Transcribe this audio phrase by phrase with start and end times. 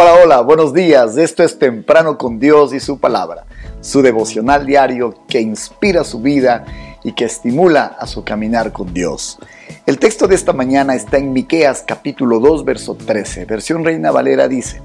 [0.00, 1.16] Hola, hola, buenos días.
[1.16, 3.46] Esto es Temprano con Dios y su palabra,
[3.80, 6.64] su devocional diario que inspira su vida
[7.02, 9.40] y que estimula a su caminar con Dios.
[9.86, 13.44] El texto de esta mañana está en Miqueas capítulo 2, verso 13.
[13.46, 14.80] Versión Reina Valera dice: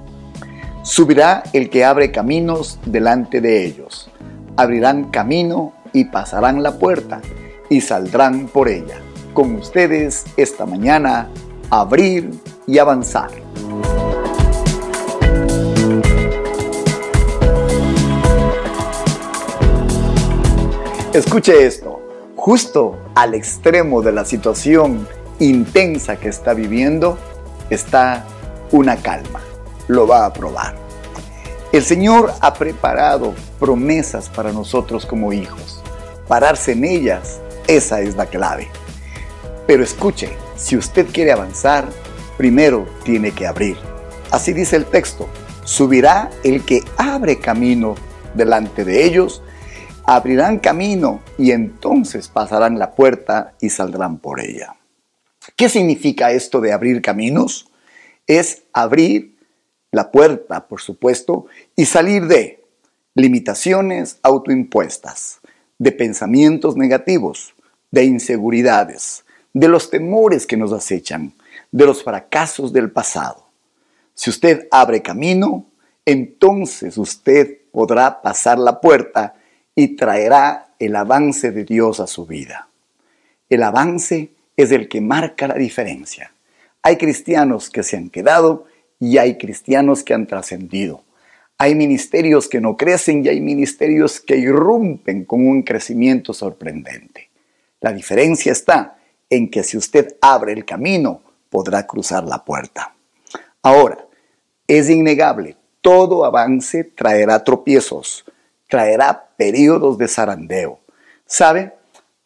[0.81, 4.09] Subirá el que abre caminos delante de ellos.
[4.57, 7.21] Abrirán camino y pasarán la puerta
[7.69, 8.99] y saldrán por ella.
[9.35, 11.29] Con ustedes esta mañana,
[11.69, 12.31] abrir
[12.65, 13.42] y avanzar.
[21.13, 22.01] Escuche esto,
[22.35, 27.19] justo al extremo de la situación intensa que está viviendo
[27.69, 28.25] está
[28.71, 29.39] una calma.
[29.87, 30.73] Lo va a probar.
[31.71, 35.83] El Señor ha preparado promesas para nosotros como hijos.
[36.27, 38.69] Pararse en ellas, esa es la clave.
[39.67, 41.85] Pero escuche, si usted quiere avanzar,
[42.39, 43.77] primero tiene que abrir.
[44.31, 45.27] Así dice el texto,
[45.63, 47.93] subirá el que abre camino
[48.33, 49.43] delante de ellos
[50.05, 54.75] abrirán camino y entonces pasarán la puerta y saldrán por ella.
[55.55, 57.69] ¿Qué significa esto de abrir caminos?
[58.27, 59.37] Es abrir
[59.91, 62.63] la puerta, por supuesto, y salir de
[63.15, 65.39] limitaciones autoimpuestas,
[65.77, 67.53] de pensamientos negativos,
[67.91, 71.33] de inseguridades, de los temores que nos acechan,
[71.71, 73.45] de los fracasos del pasado.
[74.15, 75.65] Si usted abre camino,
[76.05, 79.35] entonces usted podrá pasar la puerta
[79.75, 82.67] y traerá el avance de Dios a su vida.
[83.49, 86.31] El avance es el que marca la diferencia.
[86.81, 88.65] Hay cristianos que se han quedado
[88.99, 91.03] y hay cristianos que han trascendido.
[91.57, 97.29] Hay ministerios que no crecen y hay ministerios que irrumpen con un crecimiento sorprendente.
[97.79, 98.97] La diferencia está
[99.29, 102.95] en que si usted abre el camino, podrá cruzar la puerta.
[103.61, 104.05] Ahora,
[104.67, 108.25] es innegable, todo avance traerá tropiezos,
[108.73, 110.79] traerá periodos de zarandeo.
[111.27, 111.75] ¿Sabe?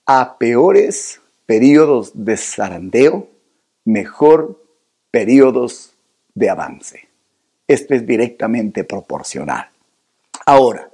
[0.06, 3.28] A peores periodos de zarandeo,
[3.84, 4.58] mejor
[5.12, 5.98] periodos
[6.36, 7.10] de avance.
[7.68, 9.70] Esto es directamente proporcional.
[10.46, 10.90] Ahora,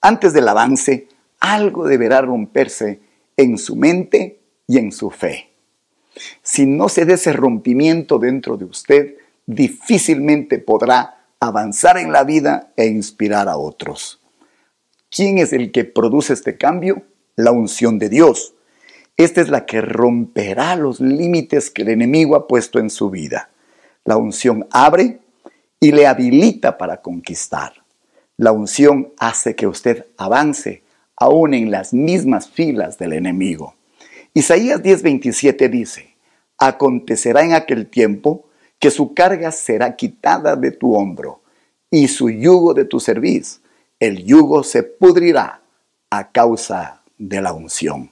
[0.00, 1.08] antes del avance,
[1.40, 3.00] algo deberá romperse
[3.36, 4.38] en su mente
[4.68, 5.50] y en su fe.
[6.40, 12.72] Si no se da ese rompimiento dentro de usted, difícilmente podrá avanzar en la vida
[12.76, 14.20] e inspirar a otros.
[15.14, 17.04] ¿Quién es el que produce este cambio?
[17.36, 18.54] La unción de Dios.
[19.16, 23.48] Esta es la que romperá los límites que el enemigo ha puesto en su vida.
[24.04, 25.20] La unción abre
[25.78, 27.74] y le habilita para conquistar.
[28.36, 30.82] La unción hace que usted avance
[31.16, 33.76] aún en las mismas filas del enemigo.
[34.34, 36.16] Isaías 10:27 dice,
[36.58, 38.46] acontecerá en aquel tiempo
[38.80, 41.40] que su carga será quitada de tu hombro
[41.88, 43.60] y su yugo de tu cerviz
[44.00, 45.62] el yugo se pudrirá
[46.10, 48.10] a causa de la unción.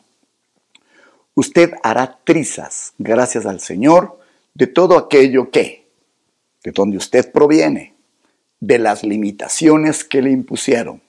[1.34, 4.18] Usted hará trizas, gracias al Señor,
[4.54, 5.88] de todo aquello que,
[6.62, 7.94] de donde usted proviene,
[8.60, 11.02] de las limitaciones que le impusieron,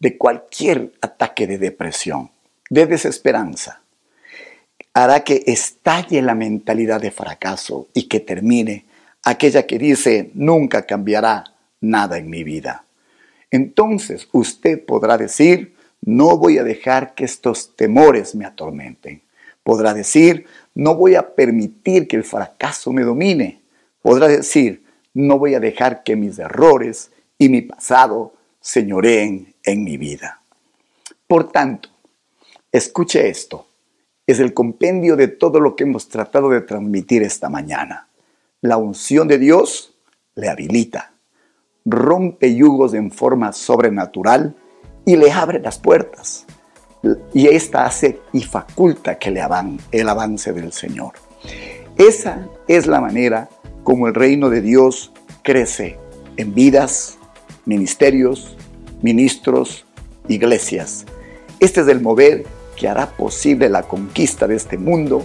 [0.00, 2.30] de cualquier ataque de depresión,
[2.70, 3.82] de desesperanza.
[4.94, 8.84] Hará que estalle la mentalidad de fracaso y que termine
[9.22, 11.44] aquella que dice, nunca cambiará
[11.80, 12.84] nada en mi vida.
[13.52, 19.22] Entonces usted podrá decir, no voy a dejar que estos temores me atormenten.
[19.62, 23.60] Podrá decir, no voy a permitir que el fracaso me domine.
[24.00, 24.82] Podrá decir,
[25.14, 30.40] no voy a dejar que mis errores y mi pasado señoreen en mi vida.
[31.26, 31.90] Por tanto,
[32.72, 33.66] escuche esto.
[34.26, 38.08] Es el compendio de todo lo que hemos tratado de transmitir esta mañana.
[38.62, 39.94] La unción de Dios
[40.36, 41.11] le habilita
[41.84, 44.54] rompe yugos en forma sobrenatural
[45.04, 46.46] y le abre las puertas.
[47.34, 51.14] Y esta hace y faculta que le avan, el avance del Señor.
[51.96, 53.48] Esa es la manera
[53.82, 55.12] como el reino de Dios
[55.42, 55.98] crece
[56.36, 57.18] en vidas,
[57.66, 58.56] ministerios,
[59.02, 59.84] ministros,
[60.28, 61.04] iglesias.
[61.58, 62.44] Este es el mover
[62.76, 65.24] que hará posible la conquista de este mundo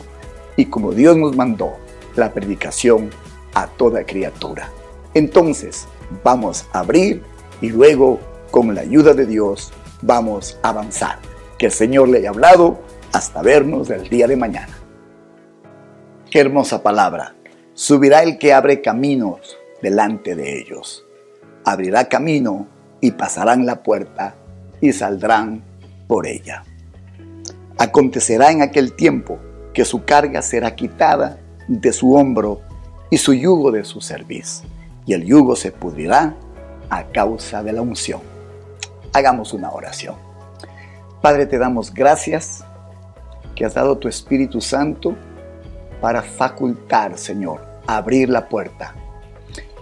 [0.55, 1.73] y como Dios nos mandó,
[2.15, 3.11] la predicación
[3.53, 4.71] a toda criatura.
[5.13, 5.87] Entonces,
[6.24, 7.24] vamos a abrir
[7.62, 8.19] y luego,
[8.51, 9.71] con la ayuda de Dios,
[10.01, 11.19] vamos a avanzar.
[11.57, 12.80] Que el Señor le haya hablado
[13.13, 14.77] hasta vernos el día de mañana.
[16.30, 17.36] Qué hermosa palabra.
[17.74, 21.06] Subirá el que abre caminos delante de ellos.
[21.65, 22.68] Abrirá camino
[23.01, 24.36] y pasarán la puerta
[24.81, 25.63] y saldrán
[26.07, 26.63] por ella.
[27.77, 29.39] Acontecerá en aquel tiempo
[29.74, 32.62] que su carga será quitada de su hombro
[33.09, 34.63] y su yugo de su cerviz
[35.07, 36.36] y el yugo se pudrirá
[36.89, 38.21] a causa de la unción.
[39.13, 40.15] Hagamos una oración.
[41.21, 42.63] Padre, te damos gracias
[43.56, 45.15] que has dado tu Espíritu Santo
[46.00, 48.94] para facultar, Señor, abrir la puerta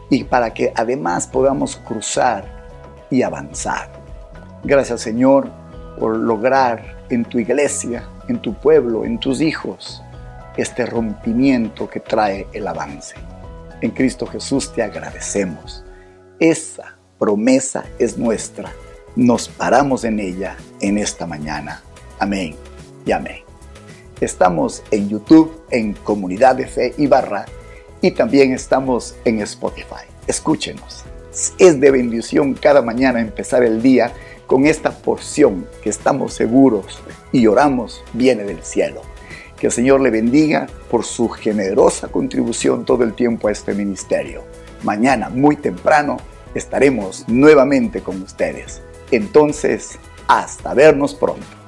[0.09, 2.45] y para que además podamos cruzar
[3.09, 3.91] y avanzar.
[4.63, 5.49] Gracias, Señor,
[5.99, 10.03] por lograr en tu iglesia, en tu pueblo, en tus hijos,
[10.55, 13.15] este rompimiento que trae el avance.
[13.81, 15.83] En Cristo Jesús te agradecemos.
[16.39, 18.71] Esa promesa es nuestra.
[19.15, 21.83] Nos paramos en ella en esta mañana.
[22.19, 22.55] Amén
[23.05, 23.43] y amén.
[24.21, 27.45] Estamos en YouTube, en Comunidad de Fe y Barra,
[28.01, 30.05] y también estamos en Spotify.
[30.25, 31.03] Escúchenos.
[31.59, 34.13] Es de bendición cada mañana empezar el día
[34.47, 37.01] con esta porción que estamos seguros
[37.33, 39.01] y oramos viene del cielo.
[39.59, 44.43] Que el Señor le bendiga por su generosa contribución todo el tiempo a este ministerio.
[44.83, 46.17] Mañana, muy temprano,
[46.53, 48.81] estaremos nuevamente con ustedes.
[49.11, 49.97] Entonces,
[50.27, 51.64] hasta vernos pronto.